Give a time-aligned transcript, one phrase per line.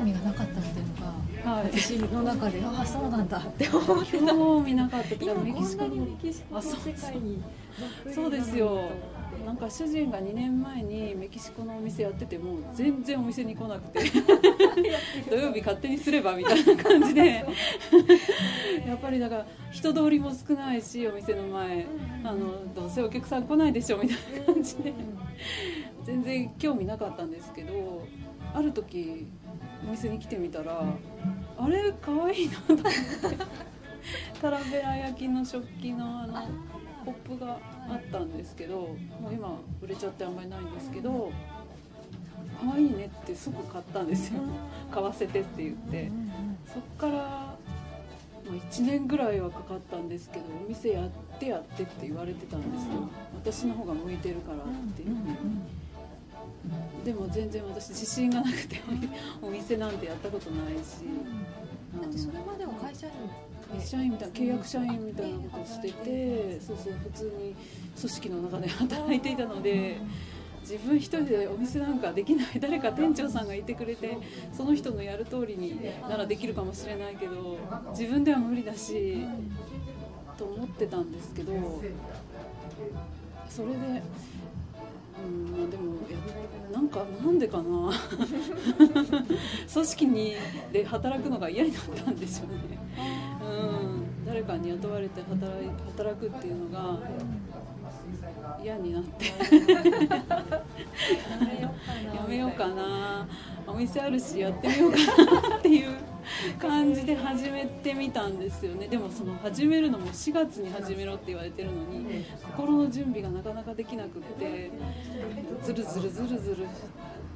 [0.00, 0.94] 興味がなかったっていうの
[1.44, 1.64] が、はい。
[1.66, 3.38] 私の中でああそうなんだ。
[3.38, 7.42] って思ってた興味なかった今メキシコのこんなにメキシコのあそう世界に
[8.14, 8.90] そうですよ。
[9.44, 14.00] なんか主人が2年前にメキシコのお店やってても全然お店に来なくて。
[15.28, 17.44] 土曜日勝手にすればみたいな感じで。
[18.86, 21.86] やっぱりだから人通りも少ないしお店の前。
[22.24, 24.94] あのどうせお客さん来ないでしょみたいな感じで。
[26.04, 28.06] 全然興味なかったんですけど
[28.54, 29.26] ある時
[29.86, 30.82] お店に来てみたら
[31.58, 32.90] あれ可愛いなと思って。
[34.40, 36.48] タラベラ焼きの食器のあの
[37.04, 37.58] コップが
[37.88, 38.96] あったんですけども
[39.30, 41.30] う今売れちゃってあんまりないんですけど
[42.60, 44.40] 可愛いねってすぐ買ったんですよ。
[44.90, 46.10] 買わせてって言って。
[46.66, 47.56] そっからま
[48.52, 51.08] あ1年ぐらいはかかったんですけどお店やっ
[51.38, 53.08] てやってって言われてたんですよ。
[53.34, 54.60] 私の方が向いてるからっ
[54.94, 55.32] て言って
[57.04, 58.80] でも全然私自信がなくて
[59.42, 61.04] お店なんてやったことないし。
[62.00, 63.12] だってそれまでは会社員
[63.80, 67.54] 社員みたいな契約社員みたいなことをしててそうそう普通に
[67.96, 70.00] 組織の中で働いていたので
[70.60, 74.18] 自分一人でお店なんかできない誰か店長さんがいてくれて
[74.52, 77.58] その人のやる通りにならできるかもしれないけど
[77.90, 79.26] 自分では無理だし
[80.36, 81.52] と思ってたんですけど
[83.48, 84.02] それで。
[85.24, 86.16] うんまあ、でもや
[86.72, 86.80] な。
[86.80, 87.92] んかなんでかな。
[89.72, 90.36] 組織に
[90.72, 92.78] で働くのが嫌になったんでしょうね。
[93.42, 93.44] う
[94.22, 96.98] ん、誰かに雇われて働い働くっていうのが
[98.62, 99.26] 嫌になって。
[102.14, 103.26] やめようかな。
[103.66, 104.98] お店あるしやってみようか
[105.50, 105.96] なっていう
[106.58, 108.88] 感じで始めてみたんですよね。
[108.88, 114.70] でもその始めるのも4月に始めろって言われてるのに心の準備がなかなかできなくって
[115.62, 116.66] ずるずるずるずる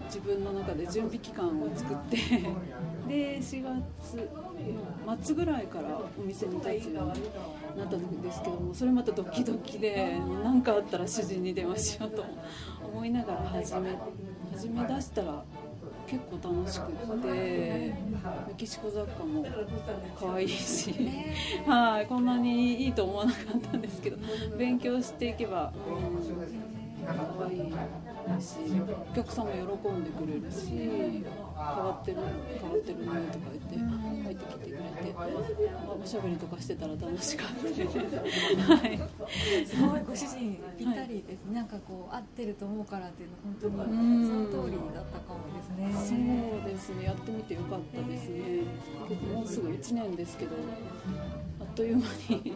[0.06, 2.16] 自分の中で準備期間を作って
[3.08, 4.30] で4月
[5.06, 12.24] の末ぐらいからお店に立つようになったんですけどもそれまたドキドキで何かあったら主人に電話しようと
[12.92, 13.96] 思いながら始め
[14.52, 15.44] 始め出したら
[16.14, 17.94] 結構楽しくってメ
[18.56, 19.44] キシコ雑貨も
[20.18, 20.94] 可愛いし、
[21.66, 24.18] はいこんなにいいと思わなかったんですけど
[24.56, 27.06] 勉強していけば、うん、
[27.38, 27.58] 可愛い
[28.40, 28.56] し
[29.10, 31.24] お客さんも喜んでくれるし
[31.56, 32.18] 変わってる
[32.60, 37.68] 変わってるねとか言って入ってきてくれて、まあ、おしゃべりとかしてたら楽しかった。
[37.68, 37.80] です。
[38.66, 39.00] はい
[39.66, 44.22] すごいご主人ぴったりです、なんかこう合ってると思うからっていうの本当うん。
[44.22, 46.62] にその通りだったかもですそうね。
[46.66, 48.40] ですねやってみてよかったですね。
[49.08, 50.52] 結構もうすぐ1年ですけど
[51.60, 52.02] あっという間
[52.34, 52.52] に、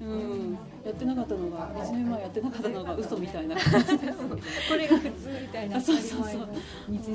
[0.00, 4.18] うん、やってなかったのが1年前やってなかったのが嘘みたいな感じです
[4.70, 6.48] これが普通みたいなあそうそうそう。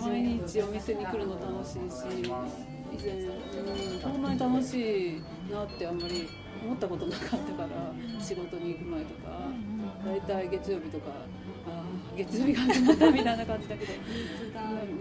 [0.02, 6.28] 毎日お店に来るの楽しいし以前、うん、こんなに楽しいなってあんまり
[6.64, 9.30] 思ったことなかったから仕事に行く前とか
[10.06, 11.12] 大体月曜日とか
[11.68, 13.92] あー月曜日が始まったみたいな感じだけど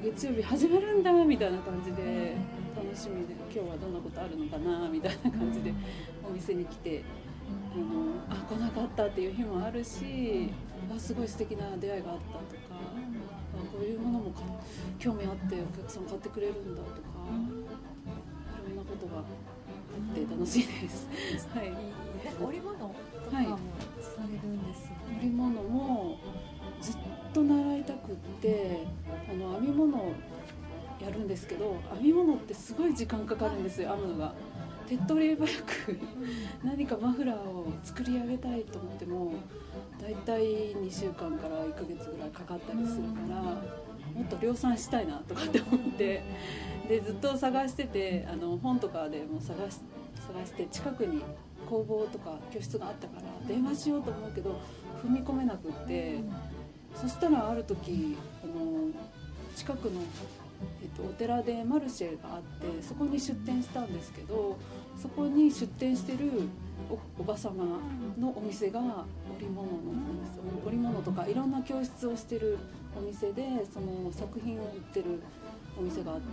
[0.02, 2.36] 月曜日始まるんだみたいな感じで
[2.76, 5.72] 楽しみで今日はどんなことあるのかなみたいな感じで
[6.28, 7.02] お店に来て
[7.74, 10.50] あのあ来なかったっていう日もあるし
[10.94, 12.65] あすごい素敵な出会いがあったとか。
[13.76, 14.40] こういうものもか
[14.98, 16.96] 興味あってお客さん買ってくれるんだとか
[17.28, 21.06] いろんなことがあって楽しいです。
[21.54, 21.72] はい。
[22.42, 22.94] 織物とかも
[23.28, 25.18] されるんですよね。
[25.20, 26.18] 織物も
[26.80, 26.96] ずっ
[27.34, 28.86] と習いたくって
[29.30, 30.14] あの編み物を
[30.98, 34.32] やるんですけど編み物ってすごい時間かかるんですよ編むのが
[34.88, 35.98] 手っ取り早く
[36.64, 39.32] 何かマフラーを作り上げたいと思っても
[40.00, 46.22] だいたい2週間から1ヶ月ぐらいかかったりするからもっと量産したいなとかって思って
[46.88, 49.80] でずっと探しててあの本とかでも探し
[50.26, 51.22] 探して近くに
[51.68, 54.60] 工房とか教室があったから電話しようと思うけど
[55.04, 56.20] 踏み込めなくって
[56.94, 58.90] そしたらある時あの
[59.54, 60.00] 近くの、
[60.82, 64.56] えっと、お寺でマルシェがあってそこに出店したんですけど
[65.00, 66.48] そこに出店してる
[66.90, 67.64] おおば様
[68.18, 72.58] のお店が織物のお店織物とかいろんな教室をしてる
[72.96, 73.42] お店で
[73.72, 75.20] その作品を売ってる
[75.78, 76.24] お店があって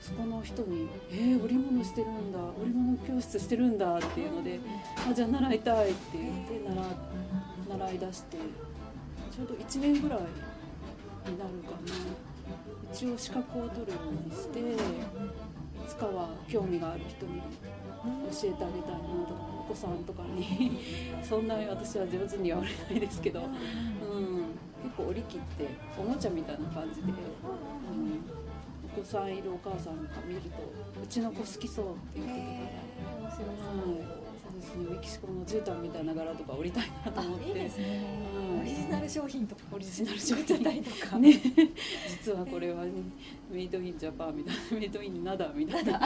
[0.00, 4.60] そこの人に「えー、織物してるんだ織物教室してるんだ」っていうので
[5.08, 6.68] 「あじゃあ習いたい」って言って
[7.68, 8.36] 習習い出して
[9.30, 10.20] ちょうど1年ぐらい
[11.30, 12.35] になるかな。
[12.92, 14.62] 一応資格を取るようにしてい
[15.86, 17.40] つかは興味がある人に
[18.30, 20.78] 教えてあげたいなとかお子さんとかに
[21.22, 23.48] そんなに私は上手には織れないですけど、うん、
[24.82, 28.20] 結構織り機っておもちゃみたいな感じで、うん、
[28.96, 30.46] お子さんいるお母さんが見ると
[31.02, 34.25] うちの子好きそうっていうことで、へー面白そう、はい、
[34.66, 37.44] そうですねメキシコの絨毯みたいな柄とか折りたいなと思って。
[37.44, 39.62] あいいですね、はいオリジナル商品とか。
[39.72, 41.32] オリジナル商品りとか、ね
[42.08, 42.90] 実はこれは、ね、
[43.50, 46.00] メイドインジャパンみたいな メイドインナダみたいな。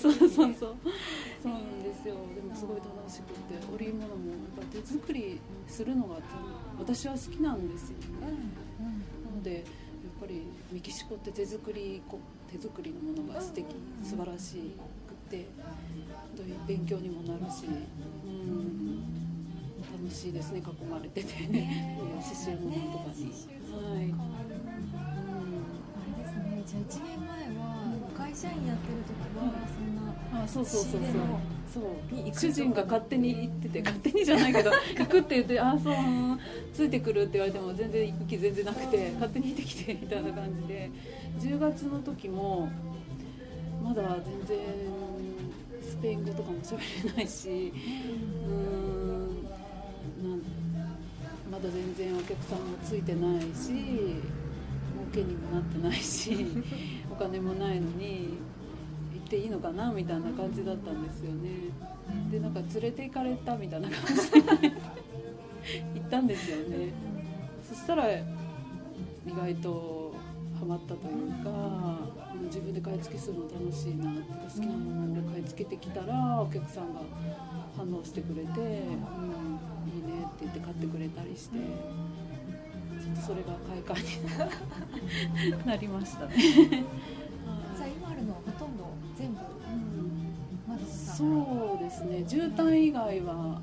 [0.00, 0.54] そうそうそう。
[0.54, 2.14] そうなんですよ。
[2.34, 6.16] でもすごい楽しくて織物もやっぱ手作りするのが
[6.78, 8.04] 私は好きなんですよね。
[8.80, 8.86] うん。
[8.86, 8.92] うん。
[9.24, 9.64] なのでやっ
[10.20, 10.42] ぱり
[10.72, 12.18] メキシコって手作りこ
[12.50, 13.66] 手作りのものが素敵
[14.02, 14.74] 素晴らし
[15.26, 15.46] くて
[16.68, 19.26] 勉強にもなるしうん
[19.80, 21.46] 楽しいですね囲まれてて。
[21.46, 21.96] ね。
[22.20, 24.20] 刺繍物とかに、はい、うん。
[24.20, 24.42] あ
[26.18, 26.62] れですね。
[26.66, 27.64] じゃあ1年前は
[28.16, 31.02] 会社員やってる時はそんなあそうそうそうそう。
[31.72, 32.34] そう。
[32.34, 36.38] 主人が勝手に行ってて勝手にじゃないけど 行くって言って「あそううん
[36.72, 40.90] ついてくる」って言われても全然行く気全然なくて勝手に行ってきてみたいな感じで。
[41.38, 42.68] 10月の時も
[43.82, 44.58] まだ全然
[46.06, 49.42] スペイン語とかも喋れないしうーん
[50.22, 50.42] なん
[51.50, 54.14] まだ全然お客さんもついてないし儲
[55.12, 56.46] けにもなってないし
[57.10, 58.38] お金もないのに
[59.14, 61.72] 行っていいのかなみたいな感じだったんですよね
[62.30, 64.40] でなんか連れて行かれたみたいな感じで
[65.92, 66.92] 行ったんですよね
[67.68, 68.22] そしたら意
[69.26, 70.14] 外と
[70.56, 72.15] ハマったというか
[72.46, 74.22] 自分で買い付けするの楽しいなって
[74.54, 77.00] 好きなものを買い付けてきたらお客さんが
[77.76, 78.72] 反応してくれて、うん、いい
[80.02, 86.34] ねって言って買ってくれたりしてちょっとそれが快感になりましたね。
[87.76, 88.84] じゃあ今あるのはほとんど
[89.16, 90.34] 全部うん
[90.66, 93.60] マドンさんがそうですね絨毯以外は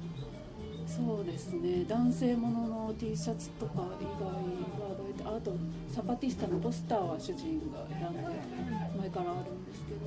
[0.85, 1.85] そうですね。
[1.85, 5.53] 男性ものの T シャツとか以外は大体あと
[5.89, 8.35] サパティスタのポスターは主人が選んで前
[9.13, 10.00] からあるんですけど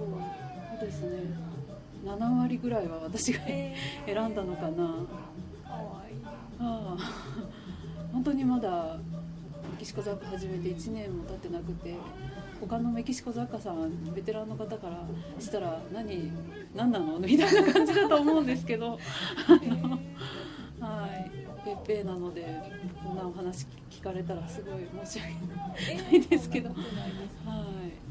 [0.78, 1.56] そうですね。
[2.04, 3.74] 7割ぐらいは私がえ
[4.06, 4.68] 選んだのかな。
[4.68, 4.72] ー、
[5.66, 6.16] かわいい。
[6.60, 6.96] ああ。
[8.12, 8.98] 本当にまだ
[9.72, 11.94] メキシコ雑貨始めて1年も経ってなくて
[12.60, 15.06] 他のメキシコ雑貨さんベテランの方から
[15.38, 16.32] したら何
[16.74, 17.18] 何なの？
[17.18, 18.98] みたいな感じだと思うんですけど。
[19.48, 19.98] あ の
[20.88, 21.30] はい。
[21.64, 22.46] ペッペーなので
[23.02, 26.68] こんなお話聞かれたらすごい申し訳ないですけど。
[26.68, 27.48] そんなことないです。
[27.48, 27.54] は
[27.84, 28.06] い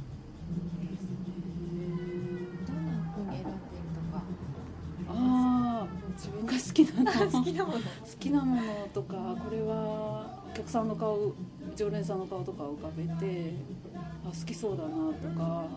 [6.16, 7.32] 自分が好きなの。
[7.32, 7.80] 好きなもの。
[7.80, 7.84] 好
[8.20, 8.62] きなもの
[8.94, 11.34] とかこれはお客さんの顔
[11.76, 13.54] 常連さんの顔とか浮かべて
[14.26, 15.68] あ好きそうだなとか。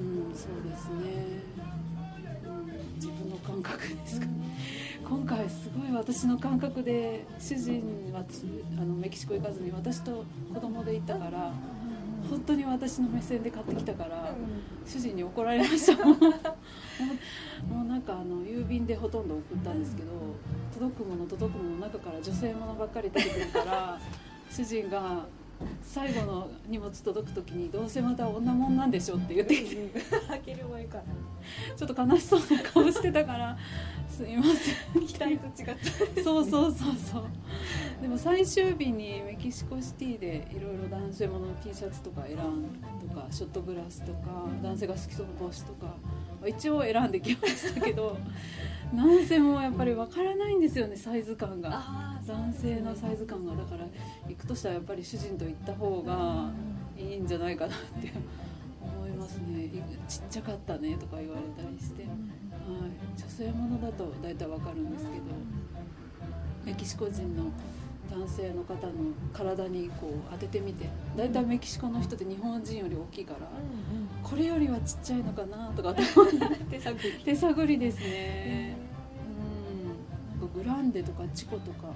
[0.00, 1.40] うんそうですね、
[2.44, 4.26] うん、自分の感覚ですか。
[4.26, 4.32] ね
[5.08, 8.44] 今回すごい私の感覚で主人はつ
[8.78, 11.52] あのメキシコ行かずに私と子供で行ったから
[12.30, 14.34] 本当に私の目線で買ってきたから
[14.86, 16.18] 主人に怒られましたもん。
[16.18, 16.28] も
[17.70, 20.08] うもうなんかあの郵便でほとんど送ったんですけど
[20.72, 23.98] 届くもの届くものの中から女性ものばっかり出てくるから
[24.50, 25.26] 主人が
[25.82, 29.90] 最後の荷物届く時にどうせまた女もんなんでしょって言ってき て
[30.28, 31.04] 開ける前から。
[31.76, 33.56] ちょっと悲しそうな顔してたから。
[34.08, 35.06] すいません。
[35.06, 35.76] 期待と違っ
[36.14, 36.22] た。
[36.22, 36.94] そうそうそう。
[36.96, 37.24] そう
[38.00, 42.38] でも最終日にメキシコシティでいろいろ男性もの T シャツとか選ん
[43.08, 45.94] とかショットグラスとか男性が好きそうな帽子とか
[46.46, 48.18] 一応選んできましたけど
[48.92, 52.13] なんせもやっぱりわからないんですよねサイズ感が。
[52.26, 53.86] 男性のサイズ感がだから
[54.28, 56.50] 行くとしたらやっぱり主人と行った方が
[56.96, 58.12] いいんじゃないかなって
[58.80, 59.68] 思いますね。
[60.08, 62.12] ちっちゃかったねとか言われたりして、はい、
[63.16, 65.24] 女性ものだと大体わかるんですけど。
[66.64, 67.44] メキシコ人の
[68.10, 68.92] 男性の方の
[69.34, 70.88] 体にこう当ててみて。
[71.14, 73.40] 大体メキシコの人って日本人より大きいから
[74.22, 77.12] これよりはちっちゃいのかなとか手探り。
[77.22, 78.76] 手探りですね。
[80.34, 80.40] うん。
[80.40, 81.88] なんかグランデとかチコとか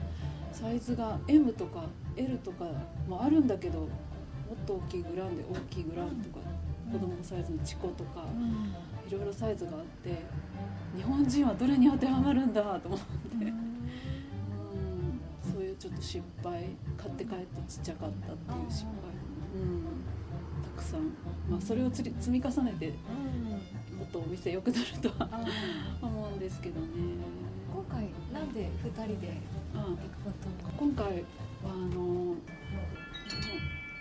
[0.58, 1.84] サイズが M とか
[2.16, 2.64] L とか
[3.08, 6.44] もあるんだけどもっと大きいグランデ大きいグランデとか
[6.90, 8.24] 子供サイズのチコとか
[9.06, 10.20] いろいろサイズがあって
[10.96, 13.04] 日本人はどれに当てはまるんだと思って、
[13.44, 13.52] うん、
[15.52, 18.92] そういうちょっと失敗買って帰ってちっちゃかったっていう失敗、
[19.54, 19.84] うん、
[20.64, 21.02] たくさん、
[21.48, 22.88] まあ、それをつり積み重ねて
[23.96, 25.28] もっとお店良くなるとは
[26.02, 26.86] 思うんですけどね。
[27.72, 29.36] 今回なんで二人で
[30.76, 31.12] 今回は
[31.64, 32.35] あの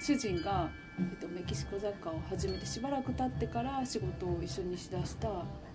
[0.01, 5.27] 主人がえっと、メキシコ雑貨を始めてしばらく経ってから仕事を一緒にしだした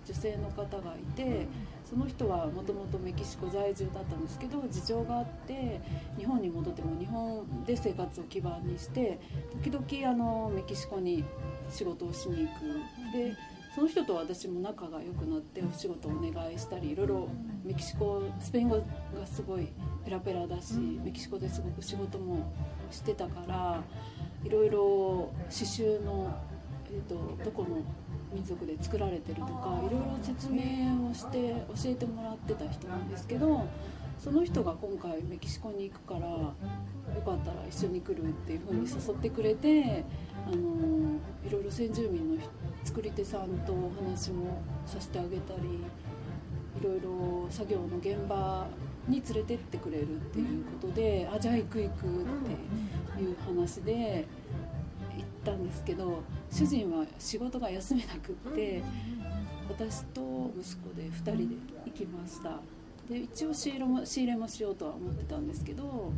[0.05, 1.47] 女性の方がいて
[1.89, 5.79] その人はもともとメキシコ在住だったんですけど事情があって
[6.17, 9.17] 日本に戻っても日本で生活を基盤にして
[9.63, 11.23] 時々あのメキシコに
[11.69, 12.65] 仕事をしに行く。
[13.17, 13.33] で
[13.73, 17.27] その人と私も仲が良くなってお仕事をお願いしたりいろいろ
[17.63, 18.83] メキシコスペイン語が
[19.25, 19.67] すごい
[20.05, 22.51] ペラペラだしメキシコですごく仕事も
[22.91, 23.81] してたから
[24.43, 26.35] いろいろ刺繍の、
[26.91, 27.77] えーと、どこの
[28.33, 33.65] 民族で作られてるとかいろいろ説明をして教えてもらってた人なんですけど
[34.19, 36.53] その人が今回メキシコに行くからよ
[37.25, 40.03] かったら一緒に来るっていう風に誘ってくれて
[40.47, 42.41] あのいろいろ先住民の
[42.83, 45.61] 作り手さんとお話もさせてあげたり
[46.79, 48.67] いろいろ作業の現場
[49.07, 51.99] に連れてってくれるっていうことで、あじゃあ行く行くっ
[53.15, 54.25] ていう話で
[55.17, 58.81] 行ったんですけど主人は仕事が休めなくって
[59.69, 61.55] 私と息子で2人で
[61.85, 62.59] 行きました。
[63.09, 66.13] で一応仕入れも仕入れもしようとは思ってたんですけど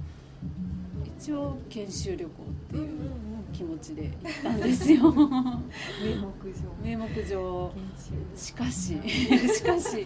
[1.17, 3.11] 一応研修旅行っていう
[3.55, 4.11] 気持ちで行っ
[4.43, 5.11] たんですよ。
[5.13, 6.97] 名目上。
[6.97, 7.71] 名目上。
[8.35, 10.05] しかし しかし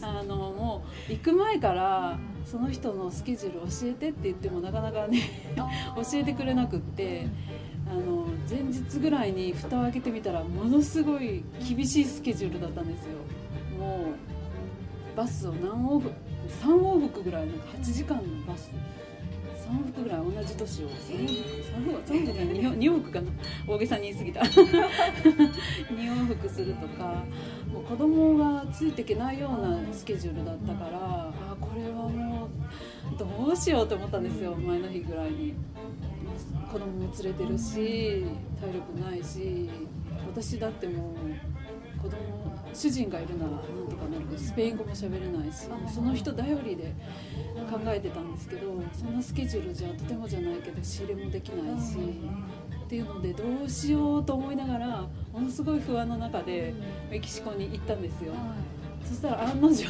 [0.00, 5.20] あのもう行く前からその人のスケジュール教えてって言ってもなかなかね
[5.56, 7.26] 教えてくれなくって
[7.90, 13.18] あの前日ぐらいに蓋を開けてみたらものすごい厳しいスケジュールだったんですよ。
[13.78, 14.06] も
[15.14, 16.14] うバスを何往復
[16.62, 18.70] 3往復ぐらいなんか8時間のバス
[19.66, 20.88] 3往復ぐらい同じ年を。
[20.88, 23.30] 3往復3往復じゃない 2, 2往復かな。
[23.66, 24.40] 大げさに言い過ぎた。
[24.46, 24.50] 2
[25.96, 27.24] 往復するとか
[27.72, 30.98] もう子供がついていけないようなスケジュールだったから
[31.50, 32.48] あこれはも
[33.14, 35.54] うどうしようと思ったんですよ前の日ぐらいに。
[36.70, 38.24] 子供も連れてるし
[38.60, 39.70] 体力ないし
[40.26, 42.16] 私だってもう子供
[42.74, 43.85] 主人がいるならなんとかなるけど
[44.36, 46.94] スペイン語も喋れないしその人頼りで
[47.70, 51.96] 考えてたんですけどそんなスケジュールじゃとてもじゃないけど仕入れもできないし
[52.86, 56.72] っていうのでどうしようと思いながらものすごい不安の中で
[57.10, 58.32] メキシコに行ったんですよ。
[59.04, 59.84] そしたら案の定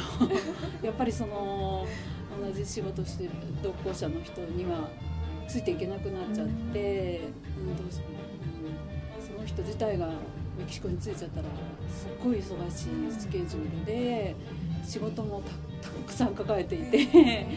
[0.83, 1.85] やっぱりその
[2.43, 3.31] 同じ仕事してる
[3.63, 4.89] 同行者の人には
[5.47, 7.21] ついていけなくなっちゃって、
[7.57, 9.21] うん、どうし、う。
[9.21, 10.09] ん、その人自体が
[10.57, 11.45] メキシコに着いちゃったら
[11.89, 14.35] すっごい忙しいスケジュールで
[14.85, 15.41] 仕事も
[15.81, 17.47] たくさん抱えていて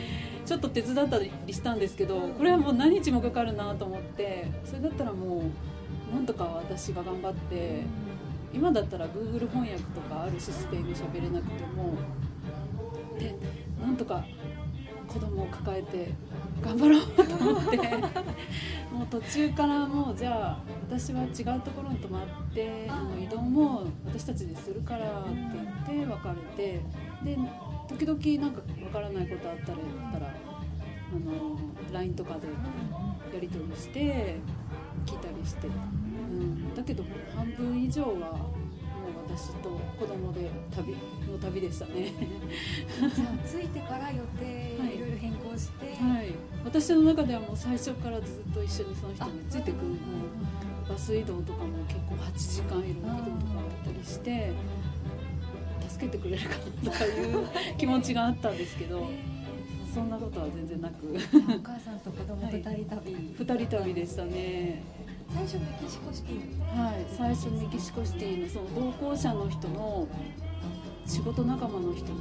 [0.45, 5.43] ちょっと手伝ったりしたんですけどこれはもう何日もかかるなと思ってそれだったらも
[6.13, 7.83] うなんとか私が頑張って
[8.53, 11.95] 今だったら Google 翻訳とかあるしスペイン語喋れなくても
[13.19, 13.37] で
[13.81, 14.25] なんとか
[15.07, 16.13] 子供を抱えて
[16.63, 17.77] 頑張ろうと思って
[18.93, 25.31] もう途中からもうじゃあ私は違うところに泊まってあの移動も私たちでするからって
[25.89, 26.81] 言って別れて
[27.25, 27.39] で
[27.89, 31.59] 時々なんかわからないことあったらったらあの
[31.93, 32.47] LINE とかで
[33.35, 34.39] やり取りして
[35.07, 38.39] 聞いたりして、うん、だけど半分以上は
[39.37, 40.97] 私と子供で旅
[41.31, 42.13] の旅でしたね。
[43.15, 44.99] じゃあ着いてから予定い。
[44.99, 46.35] ろいろ変更して、はい、
[46.65, 49.81] 私の中ではもう最初からずっと一緒にその人についてくる
[50.89, 54.53] バス移動とかも結構8時間いろんな移動とかあったりして
[55.89, 59.09] 助けてくれるかなとかいう気持ちがあったんですけど。
[59.93, 61.05] そんなことは全然なく。
[61.09, 64.85] お母さんと子供2人旅、はい、2人旅でしたね
[65.33, 70.09] 最初メキシコシティはい最初メキシコシティのその同行者の人の
[71.07, 72.19] 仕事仲間の人の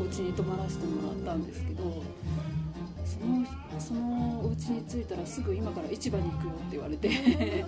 [0.00, 2.02] お家に泊まらせてもらったんですけど
[3.04, 3.46] その
[3.78, 7.10] そのお家に着いたらすぐ今から市場に行くよって言われて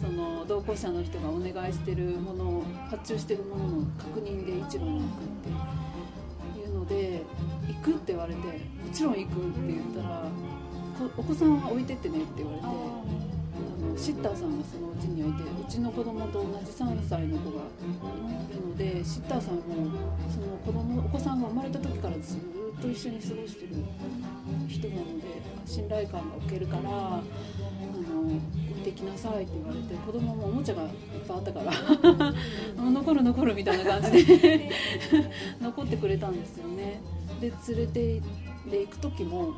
[0.00, 7.22] その同行者の人がお願いしてるものを発注してるものの確認で市場に行くっていうので
[7.66, 8.54] 行くって言われても
[8.92, 10.24] ちろん行くって言ったら
[11.16, 13.37] お子さんは置いてってねって言われて。
[13.98, 17.64] シッターさんがそのうちにはいてうちの子供と同じ3歳の子が
[18.50, 19.62] いるのでシッターさんも
[20.30, 22.40] その子供お子さんが生まれた時からずっ
[22.80, 23.74] と一緒に過ごしてる
[24.68, 25.26] 人なので
[25.66, 27.22] 信頼感が受けるからあ
[28.14, 30.88] の置いてきなさいって言われて子供もおもちゃがいっ
[31.26, 32.34] ぱいあったから
[32.90, 34.70] 残る残るみたいな感じで
[35.60, 37.00] 残ってくれたんですよね。
[37.40, 38.22] で連れて
[38.70, 39.54] で行く時も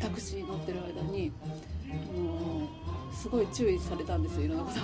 [0.00, 1.32] タクシー乗ってる間に
[1.90, 2.29] あの
[3.20, 4.80] すごい注意されたんですよいろんなこと。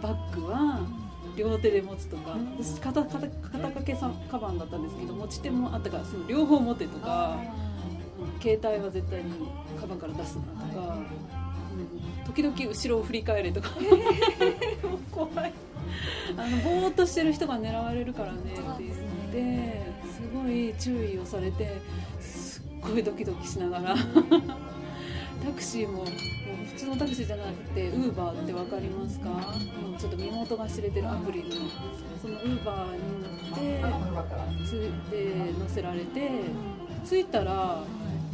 [0.00, 0.80] バッグは
[1.36, 7.38] 両手で持つとか私肩肩肩掛けさカバンだったんですけど持ち手もあったからその両方持てとか
[8.40, 9.32] 携帯は絶対に
[9.78, 10.42] カバンから出すな
[10.72, 10.98] とか、
[12.24, 15.52] う時々後ろを振り返れとか、もう怖い。
[16.36, 18.94] あのぼーっとしてる人が狙われるからねって言っ
[19.32, 19.82] て
[20.12, 21.80] すごい注意をされて
[22.20, 23.96] すっごいドキドキしながら
[25.44, 29.28] タクシーももう普通のタクシーじゃなくてウーバーって分かりますか？
[29.28, 29.40] も
[29.96, 31.50] うちょっと身元が知れてるアプリの。
[32.20, 36.30] そのウーバーに乗ってつで乗せられて
[37.08, 37.82] 着いたら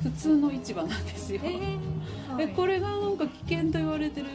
[0.02, 1.40] 普通の市場なんですよ、
[2.36, 4.26] でこれがなんか危険と言われてる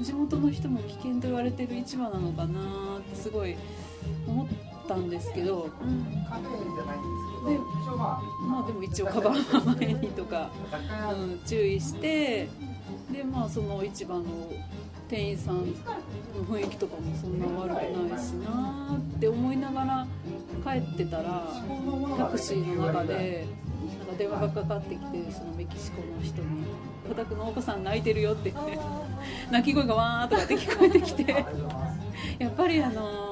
[0.00, 3.56] 地元の人も危険と言われてる市場なのかなってすごい
[4.26, 4.46] 思っ
[4.88, 5.70] たんですけど、
[6.28, 7.11] カフェじゃないん
[7.44, 7.58] で
[8.46, 10.50] まあでも一応カバンは前にとか、
[11.12, 12.48] うん、注意して
[13.10, 14.24] でまあその市場の
[15.08, 15.64] 店員さんの
[16.48, 20.06] 雰囲気とかもそんな悪くないしなって思いながら
[20.64, 21.52] 帰ってたら
[22.16, 23.46] タクシーの中で
[23.98, 26.64] なんか電話がかかってきてそのメキシコの人に
[27.10, 28.78] 「お宅のお子さん泣いてるよ」って言って
[29.50, 31.44] 泣き声がわーとかって聞こえてきて
[32.38, 33.31] やっぱりあの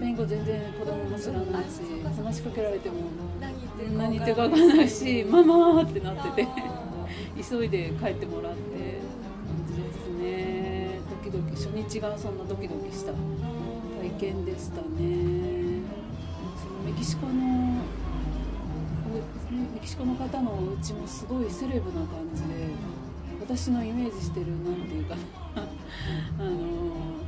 [0.00, 1.82] ペイン語全然子供も知らないし
[2.16, 2.96] 話しかけられても
[3.98, 6.48] 何言ってるか分からないし「ママ!」ってなってて。
[7.36, 9.00] 急いで帰ってもらって
[9.48, 11.00] 感じですね。
[11.24, 13.12] ドキドキ初日がそんなドキドキした。
[13.12, 15.82] 体験でしたね。
[16.56, 17.34] そのメキシコのお
[19.74, 22.48] メキシコの方のお家もすごいセレブな感じで
[23.40, 25.62] 私のイメージしてるなんていうかな。
[26.44, 27.19] あの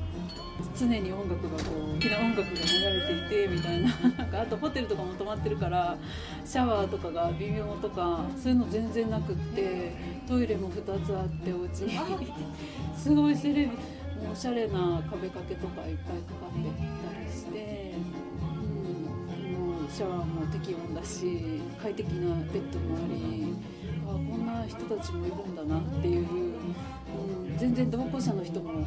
[0.77, 3.91] 常に音楽がこう好きな音楽が流れていてみたいな。
[4.19, 5.97] なんかあとホテルとかも泊まってるから
[6.45, 9.93] シャワーとかが微妙とかそういうの全然なくって
[10.27, 11.99] トイレも2つあってお家に。
[12.97, 13.73] すごいセレブ
[14.31, 16.71] おしゃれな壁掛けとかいっぱいかかって
[17.09, 17.95] たりして、
[18.41, 23.55] うん、もうシャワーも適温だし快適なベッドもあり
[24.07, 28.87] あこんな人たちもいるんだなっていう、うん、全然同行者の人も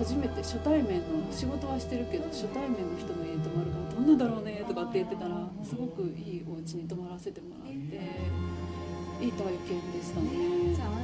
[0.00, 7.74] 初めて初対面の仕事はしてるけど初対面の人の家に泊まるからどんなんだろうねとかって言ってたらすごくいいお家に泊まらせてもらって
[9.20, 10.30] いい体験でしたね。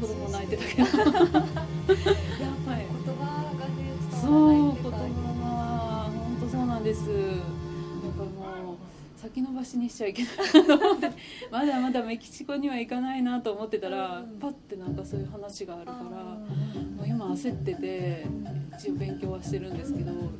[0.00, 0.82] 子心供泣いてたけど。
[1.12, 1.44] やっ
[2.64, 2.95] ぱり
[9.26, 11.10] 先延ばしにしちゃいけないなと思って
[11.50, 18.26] まだまだメキシコには行かないなと思ってたらうんパッてなんかそういう話があるからあもう今焦ってて
[18.78, 20.30] 一応勉強はしてるんですけどうん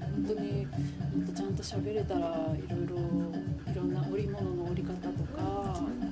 [0.00, 0.72] 本当にも
[1.22, 2.96] っとちゃんと喋れたらいろいろ
[3.72, 6.10] いろんな織物の織り方とか、うん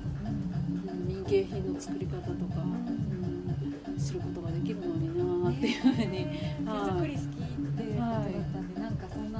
[1.07, 6.25] 民芸品の作り方とか、うん知ることができるのになっていうふうに、
[6.63, 6.89] 手はい。
[6.89, 8.58] 作り好きってことだったんで、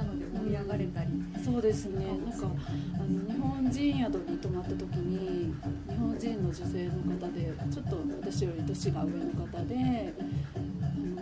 [0.00, 1.10] なので盛り上がれたり、
[1.44, 2.06] そうですね。
[2.06, 5.54] なんかあの日本人宿に泊まった時に
[5.88, 10.14] 日本人の女性の方でちょっと私より年が上の方で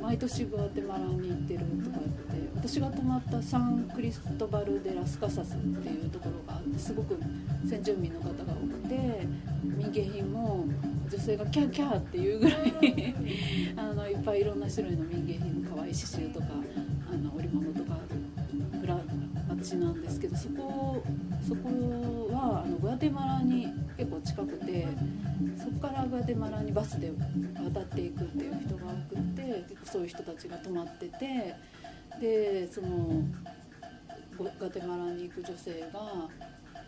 [0.00, 7.18] 毎年グアテマラに行ってるとか言って私が泊まったサンクリストバル・デ・ラスカサスっていうところがあってすごく
[7.68, 9.26] 先住民の方が多くて
[9.62, 10.64] 民芸品も
[11.10, 13.14] 女性がキャーキャーっていうぐらい
[13.76, 16.46] あのいっぱいいろんな種類の民芸品の可愛い刺繍とか
[19.68, 21.02] 町なんですけどそこ
[21.46, 24.86] そこはあのグアテマラに結構近くて
[25.58, 27.12] そこからグアテマラにバスで
[27.74, 31.54] 渡っていくっていう人が多くて結構そういう人たちが泊まってて
[32.20, 32.88] でその
[34.38, 36.28] グアテマラに行く女性が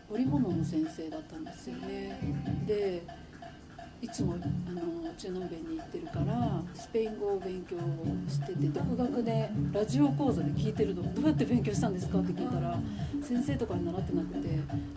[0.09, 2.19] 織物の先生だったんですよね。
[2.67, 3.03] で
[4.03, 7.77] いつもあの中南米に行ってるからスペイン語を勉強
[8.29, 11.03] してて独学でラジオ講座で聞いてるの。
[11.15, 12.79] どうやって勉強したんですかって聞いたら
[13.23, 14.49] 先生とかに習ってなくて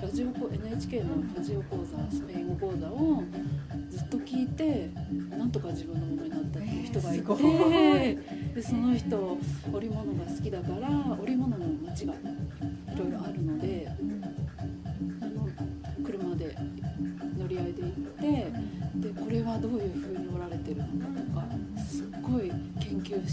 [0.02, 3.24] ラジオ講 NHK のラジオ講座スペイン語講座を
[3.90, 4.90] ずっと聞いて
[5.38, 7.40] なんとか自分のものになったっていう人がいすごい。
[7.40, 8.16] て
[8.56, 9.38] でその人
[9.74, 12.18] 織物が好きだから織物の街がい
[12.98, 13.90] ろいろあるので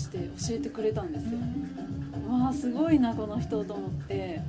[0.00, 1.38] して教えてくれたんですよ。
[2.28, 4.40] わあすごいなこの人と思って。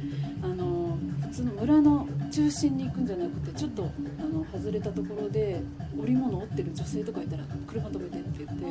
[0.43, 5.61] あの普通の村の中心に行くんじゃなくてちょっとあの外れたところで
[5.97, 8.65] 織物織ってる女性とかいたら車止めてって言って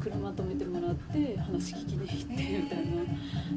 [0.00, 2.78] 車止めてもらって話聞きに行ってみたい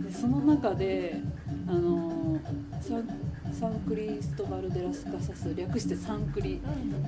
[0.01, 0.05] な。
[0.07, 1.19] でその中で
[1.67, 2.39] あの
[2.81, 3.07] サン
[3.51, 6.61] サンクリストバル・デラスカサス略してサンクリ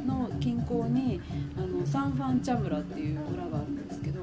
[0.06, 1.22] の近郊に
[1.56, 4.22] あのサンファンチャムラっていう村があるんですけど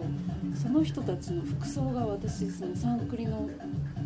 [0.61, 3.49] その人たちの服装が私そのサンクリの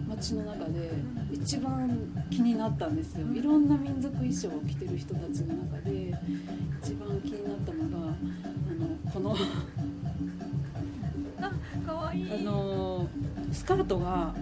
[0.08, 0.90] 街の中で
[1.32, 1.98] 一番
[2.30, 3.26] 気になったんですよ。
[3.34, 6.14] いろんな民族衣装を着てる人たちの中で
[6.82, 8.10] 一番気になったのがあ
[8.74, 9.30] のこの
[11.94, 12.28] わいい。
[12.30, 13.08] あの
[13.52, 14.34] スカートが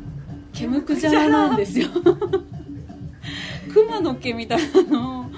[0.52, 1.88] 毛むくじゃらなんですよ。
[3.72, 5.30] 熊の毛みたいなの。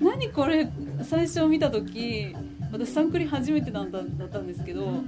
[0.00, 0.68] 何これ？
[1.02, 2.34] 最初見た時
[2.72, 5.04] 私サンクリ初めてだっただったんですけど、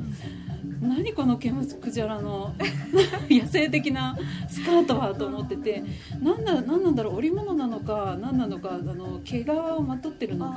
[0.80, 2.54] 何この毛むくじゃらの
[3.28, 4.16] 野生的な
[4.48, 5.82] スカートはと思ってて
[6.20, 10.56] 何だ何なんだろう織物なのか何なのかあの毛皮をまとってるのか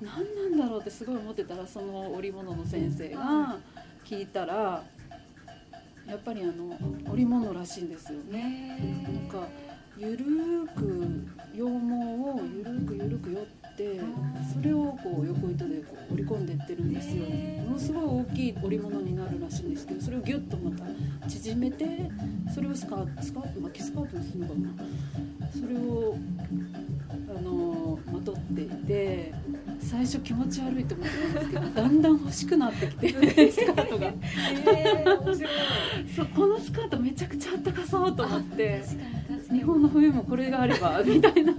[0.00, 3.56] 何なんだろうってすごい思ってたらその織物の先生が
[4.04, 4.82] 聞いたら
[6.06, 6.78] やっぱりあの
[7.12, 9.04] 織物らしいんですよね。
[9.04, 9.46] なんか
[9.98, 13.57] ゆるーく羊毛をゆるーくゆるくよって
[14.52, 17.24] それをこう横糸でこう織り込んでってるんですよ。
[17.64, 20.84] ものすごい大きい織物になるらしいんですけどそれをギュッとまた
[21.28, 21.86] 縮めて
[22.52, 24.68] それをスカートスカート巻きスカートにするのかな。
[25.52, 26.16] それを
[27.36, 29.32] あのまとっていて
[29.80, 34.12] 最初気持ち悪いと思ってたんですけど だんだん欲しくなってきてスカートが。
[34.76, 35.52] えー、面白い。
[36.16, 38.82] そうこのスカートめちゃくちゃあったかそうと思って
[39.50, 41.52] 日本の冬もこれがあればみたいな、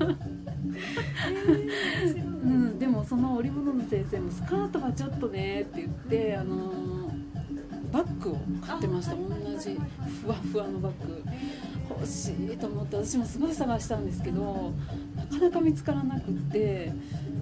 [2.44, 7.30] うん、でもその織物の先生もスカートはちょっとねって言ってあのー
[7.92, 9.16] バッグを買ってました。
[9.16, 9.78] 同じ
[10.22, 11.24] ふわふわのバッグ。
[11.90, 14.72] 欲しいと思って私もすごい探したんですけど
[15.16, 16.94] なかなか見つからなくって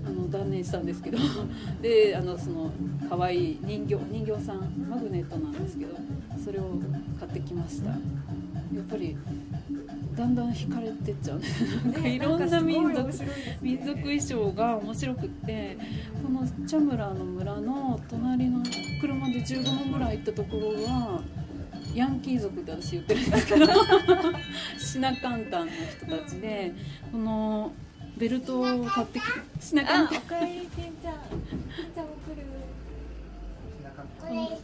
[0.05, 1.17] あの断念したんですけど。
[1.81, 2.71] であのその
[3.09, 5.95] 可愛い人形人形さんマグネットなんですけど
[6.43, 6.79] それを
[7.19, 7.89] 買ってきました。
[7.89, 9.17] やっぱり
[10.17, 11.39] だんだん惹かれてっちゃう。
[11.39, 11.45] ね
[11.85, 13.09] なんかいろんな民族
[13.61, 15.77] 民族衣装が面白くって
[16.23, 18.63] このチャムラの村の隣の
[18.99, 21.21] 車で15分ぐらい行ったところは
[21.93, 23.65] ヤンキー族って私言ってるんですけど
[24.79, 26.73] シナカンタンの人たちで
[27.11, 27.71] この
[28.17, 30.17] ベルトを買ってきてシナカンあタン。
[30.17, 31.13] おかえりけんちゃん。
[31.13, 32.43] けんちゃんも来る
[34.19, 34.57] これ食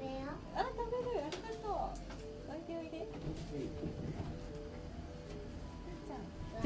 [0.00, 0.07] べ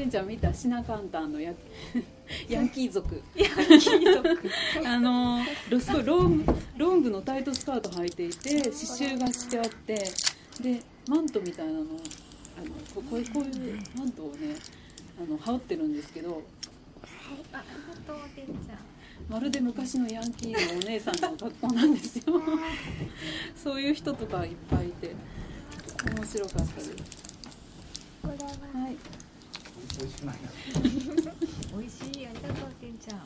[0.02, 1.52] てんちゃん見たシナカンタンのヤ
[2.48, 3.22] ヤンキー族。
[3.36, 4.50] ヤンキー族。
[4.84, 9.94] あのロすごいロングロングのタイトスカート履いていて刺繍がしてあって
[10.60, 11.86] でマントみたいなのあの
[12.94, 14.56] ここういうこういうマントをね
[15.20, 16.42] あの羽織ってるんですけど
[17.02, 17.06] あ
[17.58, 18.78] ありがとうけんちゃん。
[19.28, 22.24] まるで昔のヤンキーのお姉さんの格好なんですよ。
[23.54, 25.14] そういう人とかいっぱいいて
[26.16, 26.90] 面白かったです。
[26.90, 26.96] う
[28.22, 28.82] これは？
[28.84, 28.96] はい
[29.98, 30.37] 美味しくない
[31.76, 32.26] 美味しい。
[32.26, 33.18] ありがとうけんちゃん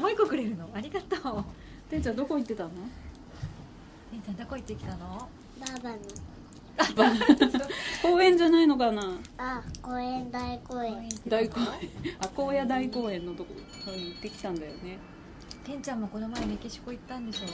[0.00, 0.68] もう一個くれるの？
[0.74, 1.44] ありがとう。
[1.90, 2.70] てんちゃんどこ行ってたの？
[4.10, 5.28] けんちゃんどこ行ってきたの？
[5.60, 5.98] ババの
[8.02, 9.02] 公園じゃないのかな？
[9.36, 11.08] あ公園大公園。
[11.26, 11.66] 大公園。
[12.20, 13.52] あ高野大公園のとこ
[13.90, 14.98] に行ってきたんだよね。
[15.64, 17.46] けんちゃんもこの前メキシコ行ったんでしょ？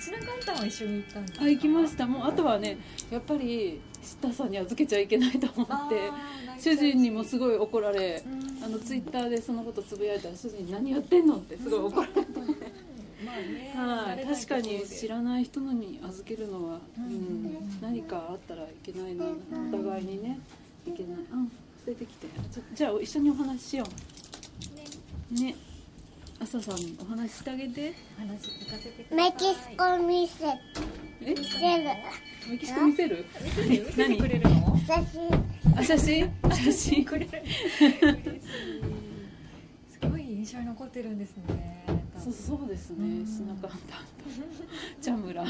[0.00, 2.06] シナカンタンは一緒に行ったんであ行きました。
[2.06, 2.78] もうあとはね
[3.10, 3.80] やっぱり
[4.24, 6.10] ターさんに預けちゃいけないと思って
[6.58, 8.64] 主人にもすごい怒られうん。
[8.64, 12.20] あのツイッターでそのことつぶやいたら主人に何やってんのってすごい怒られて、
[13.24, 17.06] まあねはい、確かに知ららない人のに預けるのは、ううん。
[17.06, 20.38] ん、何かあったらいけないなお互いにね
[20.86, 21.16] いけない。
[21.32, 21.52] うん
[21.84, 22.26] 捨ててきて。
[22.74, 23.84] じゃあ一緒にお話ししよ
[25.30, 25.34] う。
[25.40, 25.54] ね。
[26.40, 27.92] 朝さんにお話ししてあげて。
[28.16, 29.30] 話聞かせてください。
[29.30, 31.90] メキシコ見せえ見せる。
[32.50, 33.24] メキシコ見せる？
[33.68, 34.78] 見せてくれるの？
[34.86, 35.76] 写真？
[35.76, 36.30] あ写真？
[36.50, 37.04] 写真。
[37.04, 37.30] くれる
[39.88, 41.84] すごい印象に残ってるんですね。
[42.18, 42.96] そうそうですね。
[43.20, 43.26] うん。
[43.26, 43.78] シナカンタンと
[45.00, 45.46] チャムラ あ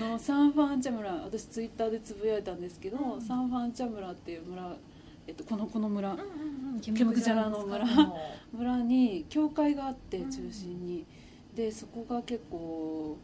[0.00, 3.20] のサンファンチャムラ私ツイッターでつぶやいたんですけど、うん。
[3.20, 4.76] サンファンチャムラっていう村、
[5.26, 6.80] えっと、このこの村、うんうんうん。
[6.80, 8.16] ケムクジャラの村の。
[8.52, 8.76] 村。
[8.78, 11.04] に教会があってうん中心に、
[11.54, 13.16] でそこが結構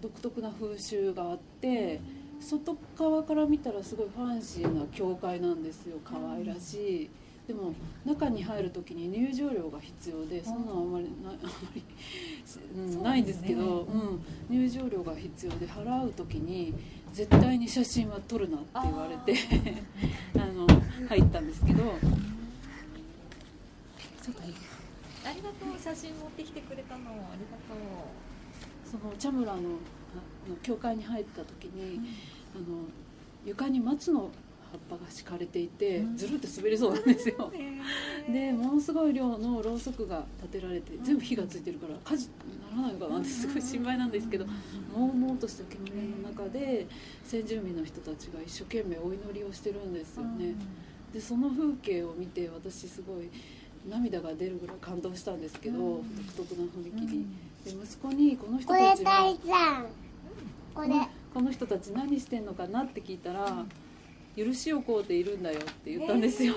[0.00, 2.00] 独特な風習があって
[2.40, 5.96] 外側から見たらすごいファンシーな教会なんですよ。
[6.04, 7.10] 可愛らしい、
[7.48, 7.72] でも
[8.04, 11.82] 中に入る時に入場料が必要でそんなのあんまりない あんまり、
[12.76, 13.92] うんないんですけど、ね
[14.50, 16.74] うん、入場料が必要で払う時に
[17.12, 19.34] 絶対に写真は撮るなって言われて
[20.36, 20.66] あの
[21.08, 21.82] 入ったんですけど。
[24.22, 25.80] ちょっとありがとう。
[25.82, 27.10] 写真持ってきてくれたの。
[27.10, 28.27] ありがと
[28.90, 29.62] そのチャムラのあ
[30.50, 32.00] の教会に入った時に、う、
[32.56, 32.64] あの
[33.44, 34.30] 床に松の
[34.70, 36.16] 葉っぱが敷かれていて、うん。
[36.16, 37.50] ずるって滑りそうなんですよ。
[38.32, 44.52] でものすごい量のろうそくが立てられて全部火がついてるから火事にならないのかなってすごい心配なんですけども
[45.10, 46.86] うもうとした煙の中で
[47.24, 50.54] 先住民の人たちが一生懸命お祈りをしてるんですよね、
[51.12, 53.30] でその風景を見て私すごい
[53.88, 56.26] 涙が出るぐらい感動したんですけど、うん。
[56.36, 59.04] 独特な雰囲気に、うんで息子にこの人たち
[60.74, 60.88] これ
[61.34, 63.64] この人たち何してんのかなって聞いたら、
[64.36, 66.54] 許しをこうているんだよって言ったんですよ、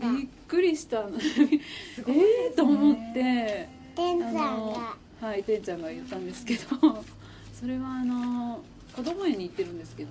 [0.00, 1.10] びっくりしたの。
[1.18, 3.68] えーと思って。
[3.94, 4.96] 天ちゃんが。
[5.20, 7.04] はいてんちゃんが言ったんですけど。
[7.52, 8.62] それはあの
[8.96, 10.10] 子供園に行ってるんですけど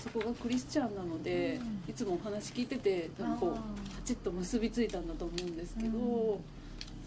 [0.00, 1.90] そこがクリスチャンなので、うん。
[1.90, 6.40] いつもお話聞いてて多分こうパチッと結びついたんだと思うんですけど、うん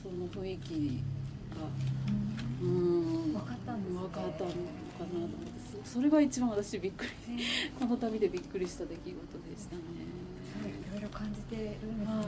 [0.05, 1.01] その雰囲気
[1.49, 1.65] が
[2.61, 2.69] うん。
[2.69, 3.33] うん。
[3.33, 4.53] 分かったんですね分かったのかなと
[5.17, 5.35] 思って
[5.83, 7.43] そそれが一番私びっくりね。
[7.79, 9.15] この旅でびっくりした出来事で
[9.57, 9.81] したね。
[10.65, 12.15] いろいろ感じてるんですね。
[12.15, 12.25] はい。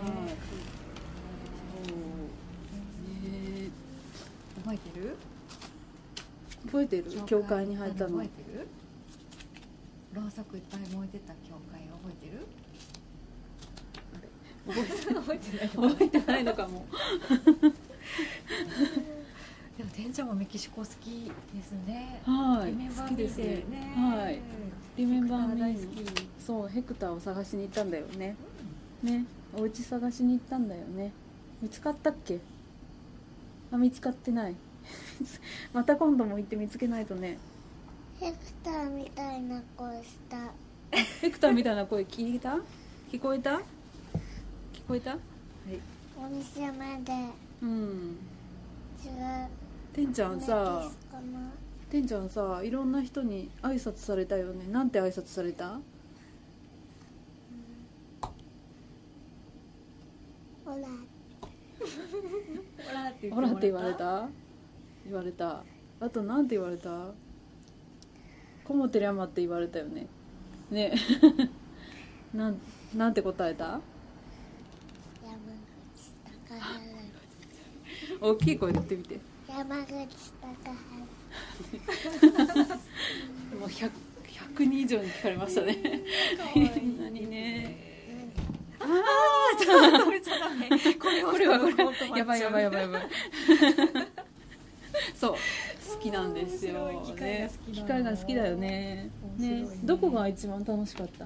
[1.88, 1.98] そう。
[3.14, 3.70] ね。
[4.64, 5.16] 覚えてる？
[6.66, 7.04] 覚えてる？
[7.26, 8.18] 教会に入ったの。
[8.18, 8.68] 覚えてる？
[10.14, 12.46] ろうそくいっぱい燃えてた教会覚えてる？
[14.68, 15.70] 覚えてない。
[15.70, 16.86] 覚えてないのかも。
[19.78, 22.20] でもてんちゃんもメキシコ好きですね。
[22.26, 22.72] はい。
[22.72, 23.94] リメンバー好きですね。
[23.96, 24.40] はい。
[24.98, 26.28] リメンバーミ大ー好き。
[26.44, 28.36] そうヘクターを探しに行ったんだよね。
[29.04, 29.26] ね。
[29.56, 31.12] お家探しに行ったんだよね。
[31.62, 32.40] 見つかったっけ？
[33.72, 34.56] あ見つかってない。
[35.74, 37.38] また今度も行って見つけないとね。
[38.20, 40.52] ヘクターみたいな声した。
[41.22, 42.58] ヘクターみたいな声聞いた？
[43.12, 43.52] 聞こえた？
[43.52, 43.62] 聞
[44.88, 45.12] こえた？
[45.12, 45.20] はい。
[46.18, 47.14] お店まで。
[47.62, 48.18] うん。
[49.04, 49.12] 違う。
[49.94, 50.90] てんちゃんさ
[51.90, 54.68] てんちゃんさいろんな人に挨拶されたよね。
[54.72, 55.80] なんて挨拶された？
[60.66, 60.82] ほらほ
[62.94, 64.28] らってほらって言われた？
[65.06, 65.64] 言われた。
[66.00, 67.12] あとなんて言われた？
[68.64, 70.08] こもてりゃまって言われたよね。
[70.70, 70.94] ね。
[72.34, 72.60] なん
[72.96, 73.80] なんて答えた
[75.24, 75.34] 山
[75.96, 76.12] 口
[76.50, 76.80] 高原
[78.22, 79.20] 大きい声で言ってみて。
[79.50, 79.92] 山口
[80.42, 80.48] 高
[83.60, 83.90] もう 100,
[84.56, 85.78] 100人以上に聞かれましたね。
[86.56, 86.70] いい。
[87.00, 87.88] 何ね。
[88.80, 91.48] ああちょっとダメちゃダメこれこれ。
[91.48, 91.66] はこ
[92.14, 92.20] れ。
[92.20, 93.10] やばいやばいやばいやばい。
[95.16, 95.32] そう。
[95.34, 95.38] 好
[96.00, 96.92] きなんですよ。
[97.16, 97.50] ね。
[97.74, 99.10] 機械が好きだよね。
[99.38, 99.62] ね。
[99.62, 99.68] ね。
[99.84, 101.26] どこが一番楽しかった？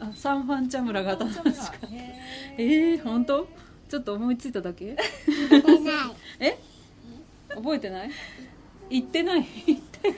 [0.00, 1.58] あサンファンチャムラが楽しかった
[2.56, 3.48] えー、本当？
[3.88, 4.96] ちょっと思いついただけ？
[6.40, 6.58] え
[7.54, 8.10] 覚えてない？
[8.90, 9.46] 言ってない。
[9.66, 10.14] 言ったよ。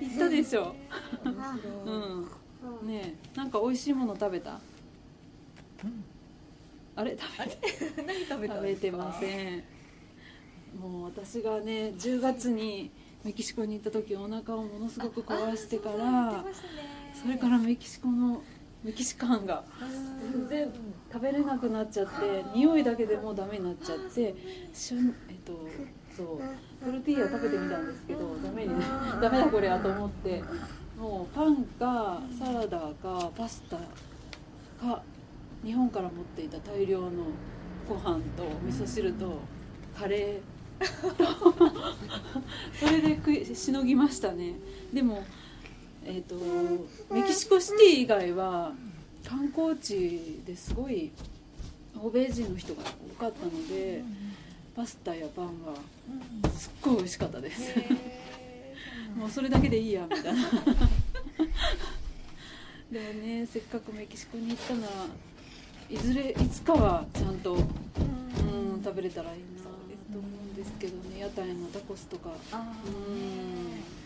[0.00, 0.74] 言ったでしょ。
[1.24, 1.90] あう
[2.86, 2.88] ん。
[2.88, 4.58] ねえなんか美味しいもの食べた？
[6.96, 7.16] あれ？
[7.18, 7.58] 食べて。
[8.06, 9.62] 何食べた食べてません。
[10.80, 12.90] もう私がね10月に
[13.24, 18.42] メキシコに行った時お腹をものすごく壊してかあらあそうだ言ってましたねそれからメキシコの
[18.82, 19.62] メキシカンが
[20.32, 20.68] 全然
[21.12, 24.34] 食べれなくなっちゃって匂いだけでもうダメになっちゃって
[24.72, 25.68] しゅんえっと
[26.16, 28.74] そうトルティーヤ食べてみたんですけどダメに
[29.20, 30.42] ダメだこれやと思って
[30.98, 33.76] もうパンかサラダかパスタ
[34.86, 35.02] か
[35.62, 37.10] 日本から持っていた大量の
[37.86, 39.40] ご飯と味噌汁と
[39.98, 40.40] カレー。
[41.14, 41.24] と
[42.72, 44.54] それでしのぎましたね。
[44.94, 45.24] でも
[46.04, 46.34] えー、と
[47.12, 48.72] メキシコシティ以外は
[49.24, 51.10] 観光地ですごい
[52.02, 52.82] 欧米人の人が
[53.16, 54.02] 多かったので
[54.74, 55.74] パスタやパンが
[56.50, 57.74] すっごい美味しかったです。
[59.16, 60.48] もうそれだけでいいやみたいな。
[62.90, 65.06] でもねせっかくメキシコに行ったなら
[65.90, 67.62] いずれいつかはちゃんと、うん、
[68.82, 71.20] 食べれたらいいなと思うんですけどね。
[71.20, 72.30] 屋台のタコスとか。
[72.52, 73.99] あうん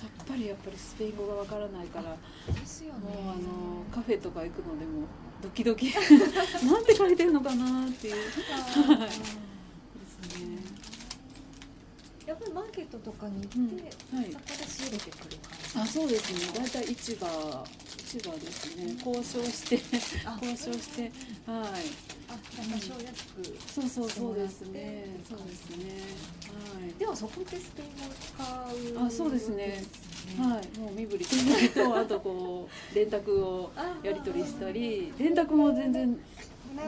[0.00, 3.00] さっぱりやっぱりスペイン語がわからないからあですよね。
[3.00, 5.06] もうあのカフェとか行くのでも
[5.42, 5.92] ドキドキ。
[6.64, 8.14] なんて書いてるのかなっていう。
[8.50, 8.98] あー。
[8.98, 9.20] です
[10.40, 10.56] ね。
[12.24, 14.18] やっぱりマーケットとかに行って、うん。
[14.18, 14.32] はい。
[14.32, 15.80] そこで仕入れてくる感じ。
[15.80, 16.58] あそうですね。
[16.58, 17.66] 大体市場
[18.06, 18.94] 市場ですね。
[19.04, 19.80] 交渉して
[20.24, 21.02] あ交渉して。
[21.02, 21.12] はい。
[22.30, 22.38] あ
[23.80, 25.06] そうそうそうですね。
[25.28, 25.86] そうですね。
[26.98, 28.08] でもそこでスペイン語を
[28.92, 29.82] 使うあそうですね。
[30.38, 30.50] はい。
[30.56, 33.70] はいもう身振り手振りとあとこう電卓を
[34.02, 36.18] やり取りしたり電卓も全然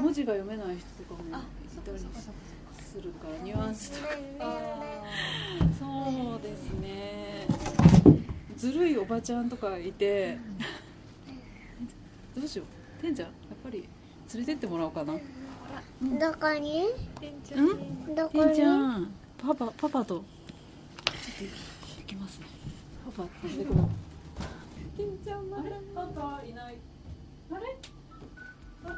[0.00, 1.42] 文字が読めない人とかもあい
[1.84, 4.14] たりするからニュアンスとか。
[4.40, 4.80] あ
[5.78, 7.46] そうですね。
[8.56, 10.38] ずるいおばちゃんとかいて
[12.36, 12.64] どうしよ
[12.98, 13.02] う。
[13.02, 13.88] てんちゃんやっぱり
[14.34, 15.14] 連れてってもらおうかな
[16.02, 16.88] どこに？
[17.54, 18.12] うん？
[18.12, 18.56] んどこに？
[18.56, 19.14] ちゃん。
[19.38, 20.16] パパパパと。
[20.16, 20.24] ちょっ
[21.38, 21.44] と
[22.00, 22.46] 行きますね。
[23.16, 23.28] パパ。
[25.24, 25.62] ちゃんまだ
[25.94, 26.76] パパいない。
[27.52, 27.76] あれ？
[28.82, 28.96] パパ